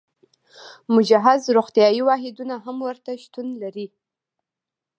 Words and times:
مجهز 0.95 1.41
روغتیايي 1.57 2.01
واحدونه 2.09 2.55
هم 2.65 2.77
ورته 2.87 3.11
شتون 3.23 3.47
لري. 3.61 3.87